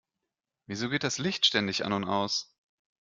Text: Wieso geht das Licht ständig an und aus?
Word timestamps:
Wieso 0.65 0.89
geht 0.89 1.03
das 1.03 1.19
Licht 1.19 1.45
ständig 1.45 1.85
an 1.85 1.93
und 1.93 2.05
aus? 2.05 2.55